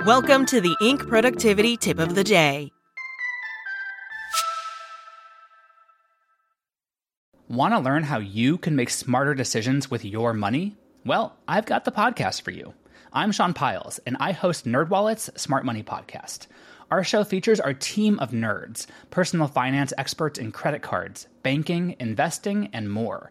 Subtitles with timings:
[0.00, 1.06] Welcome to the Inc.
[1.06, 2.72] Productivity Tip of the Day.
[7.48, 10.76] Want to learn how you can make smarter decisions with your money?
[11.06, 12.74] Well, I've got the podcast for you.
[13.12, 16.48] I'm Sean Pyles, and I host NerdWallet's Smart Money Podcast.
[16.90, 22.68] Our show features our team of nerds, personal finance experts in credit cards, banking, investing,
[22.72, 23.30] and more.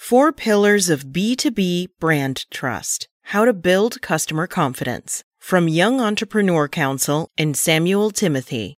[0.00, 3.06] Four pillars of B2B brand trust.
[3.22, 5.22] How to build customer confidence.
[5.38, 8.76] From Young Entrepreneur Council and Samuel Timothy.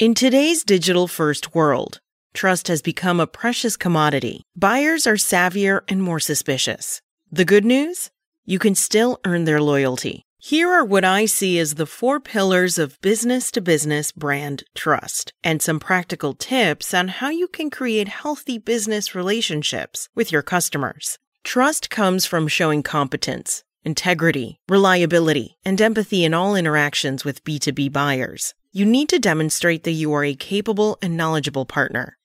[0.00, 2.00] In today's digital first world,
[2.34, 4.42] trust has become a precious commodity.
[4.56, 7.00] Buyers are savvier and more suspicious.
[7.30, 8.10] The good news?
[8.44, 10.26] You can still earn their loyalty.
[10.46, 15.32] Here are what I see as the four pillars of business to business brand trust
[15.42, 21.18] and some practical tips on how you can create healthy business relationships with your customers.
[21.44, 28.52] Trust comes from showing competence, integrity, reliability, and empathy in all interactions with B2B buyers.
[28.70, 32.18] You need to demonstrate that you are a capable and knowledgeable partner.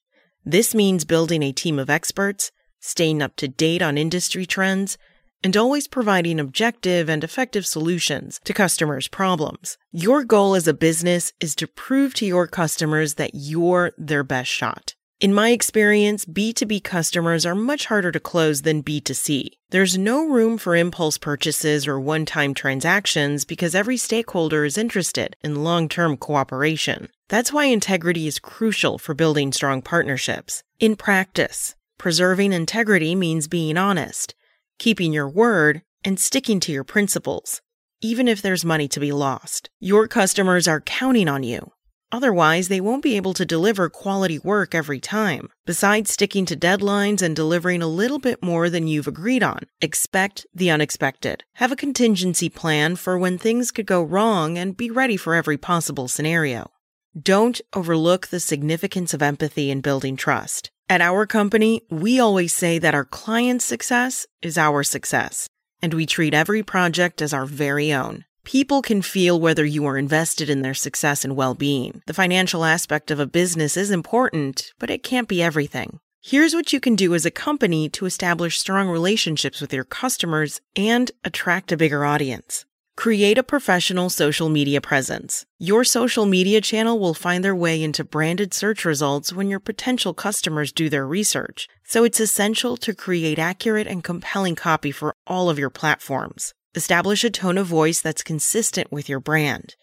[0.43, 4.97] This means building a team of experts, staying up to date on industry trends,
[5.43, 9.77] and always providing objective and effective solutions to customers' problems.
[9.91, 14.51] Your goal as a business is to prove to your customers that you're their best
[14.51, 14.95] shot.
[15.19, 19.49] In my experience, B2B customers are much harder to close than B2C.
[19.69, 25.35] There's no room for impulse purchases or one time transactions because every stakeholder is interested
[25.43, 27.09] in long term cooperation.
[27.27, 30.63] That's why integrity is crucial for building strong partnerships.
[30.79, 34.33] In practice, preserving integrity means being honest
[34.79, 37.61] keeping your word, and sticking to your principles,
[38.01, 39.69] even if there's money to be lost.
[39.79, 41.73] Your customers are counting on you.
[42.11, 45.49] Otherwise, they won't be able to deliver quality work every time.
[45.67, 50.47] Besides sticking to deadlines and delivering a little bit more than you've agreed on, expect
[50.51, 51.43] the unexpected.
[51.55, 55.57] Have a contingency plan for when things could go wrong and be ready for every
[55.57, 56.71] possible scenario.
[57.19, 60.71] Don't overlook the significance of empathy in building trust.
[60.91, 65.47] At our company, we always say that our client's success is our success,
[65.83, 68.25] and we treat every project as our very own.
[68.43, 72.01] People can feel whether you are invested in their success and well being.
[72.07, 75.99] The financial aspect of a business is important, but it can't be everything.
[76.21, 80.59] Here's what you can do as a company to establish strong relationships with your customers
[80.75, 82.65] and attract a bigger audience.
[82.99, 85.45] Create a professional social media presence.
[85.57, 90.13] Your social media channel will find their way into branded search results when your potential
[90.13, 95.49] customers do their research, so it's essential to create accurate and compelling copy for all
[95.49, 96.53] of your platforms.
[96.75, 99.77] Establish a tone of voice that's consistent with your brand.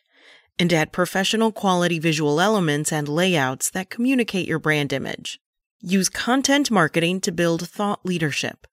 [0.58, 5.40] And add professional quality visual elements and layouts that communicate your brand image.
[5.80, 8.66] Use content marketing to build thought leadership.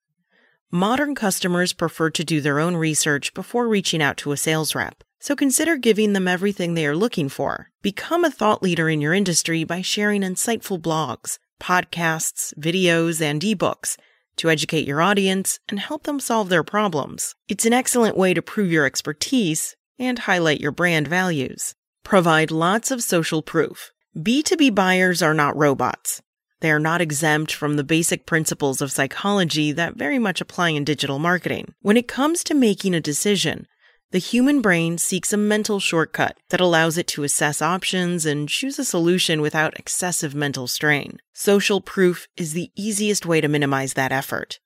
[0.74, 5.04] Modern customers prefer to do their own research before reaching out to a sales rep.
[5.20, 7.70] So consider giving them everything they are looking for.
[7.80, 13.96] Become a thought leader in your industry by sharing insightful blogs, podcasts, videos, and ebooks
[14.34, 17.36] to educate your audience and help them solve their problems.
[17.46, 21.76] It's an excellent way to prove your expertise and highlight your brand values.
[22.02, 23.92] Provide lots of social proof.
[24.18, 26.20] B2B buyers are not robots.
[26.64, 30.82] They are not exempt from the basic principles of psychology that very much apply in
[30.82, 31.74] digital marketing.
[31.82, 33.66] When it comes to making a decision,
[34.12, 38.78] the human brain seeks a mental shortcut that allows it to assess options and choose
[38.78, 41.18] a solution without excessive mental strain.
[41.34, 44.58] Social proof is the easiest way to minimize that effort.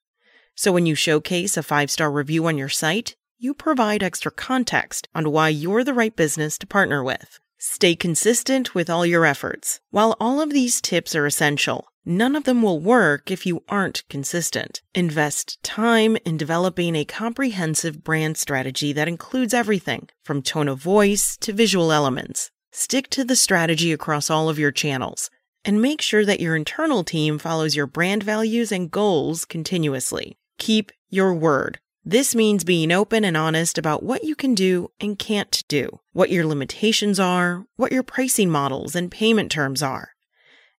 [0.55, 5.09] So when you showcase a five star review on your site, you provide extra context
[5.13, 7.41] on why you're the right business to partner with.
[7.61, 9.81] Stay consistent with all your efforts.
[9.91, 14.07] While all of these tips are essential, none of them will work if you aren't
[14.09, 14.81] consistent.
[14.93, 21.37] Invest time in developing a comprehensive brand strategy that includes everything from tone of voice
[21.37, 22.51] to visual elements.
[22.71, 25.29] Stick to the strategy across all of your channels
[25.65, 30.37] and make sure that your internal team follows your brand values and goals continuously.
[30.57, 31.79] Keep your word.
[32.05, 36.31] This means being open and honest about what you can do and can't do, what
[36.31, 40.09] your limitations are, what your pricing models and payment terms are,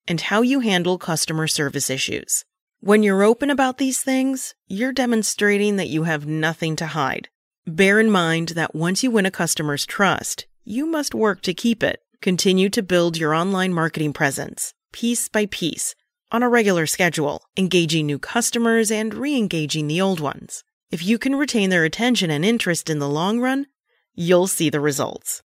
[0.10, 2.44] and how you handle customer service issues.
[2.82, 7.30] When you're open about these things, you're demonstrating that you have nothing to hide.
[7.68, 11.84] Bear in mind that once you win a customer's trust, you must work to keep
[11.84, 12.02] it.
[12.22, 15.94] Continue to build your online marketing presence, piece by piece,
[16.32, 20.64] on a regular schedule, engaging new customers and re engaging the old ones.
[20.92, 23.68] If you can retain their attention and interest in the long run,
[24.16, 25.44] you'll see the results.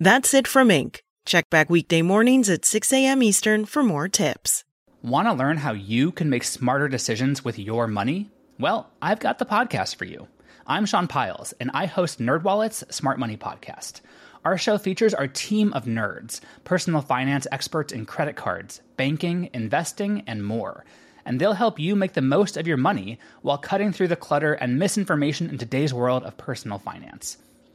[0.00, 1.00] That's it from Inc.
[1.26, 3.20] Check back weekday mornings at 6 a.m.
[3.20, 4.62] Eastern for more tips.
[5.02, 8.30] Want to learn how you can make smarter decisions with your money?
[8.60, 10.28] Well, I've got the podcast for you.
[10.68, 14.02] I'm Sean Pyles, and I host NerdWallet's Smart Money Podcast.
[14.44, 20.22] Our show features our team of nerds, personal finance experts in credit cards, banking, investing,
[20.28, 20.84] and more.
[21.24, 24.52] And they'll help you make the most of your money while cutting through the clutter
[24.52, 27.38] and misinformation in today's world of personal finance.